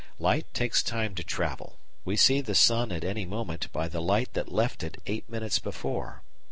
Light 0.17 0.51
takes 0.51 0.81
time 0.81 1.13
to 1.13 1.23
travel. 1.23 1.77
We 2.05 2.15
see 2.15 2.41
the 2.41 2.55
sun 2.55 2.91
at 2.91 3.03
any 3.03 3.23
moment 3.23 3.71
by 3.71 3.87
the 3.87 4.01
light 4.01 4.33
that 4.33 4.51
left 4.51 4.81
it 4.81 4.97
8 5.05 5.29
minutes 5.29 5.59
before. 5.59 6.23